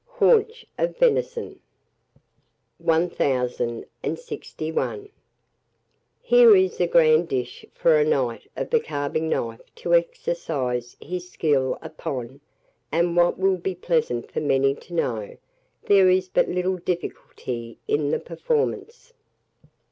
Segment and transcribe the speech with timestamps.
[0.17, 1.59] HAUNCH OF VENISON.
[2.79, 3.17] [Illustration: HAUNCH OF
[3.55, 5.09] VENISON.] 1061.
[6.23, 11.29] Here is a grand dish for a knight of the carving knife to exercise his
[11.29, 12.41] skill upon,
[12.91, 15.37] and, what will be pleasant for many to know,
[15.83, 19.13] there is but little difficulty in the performance.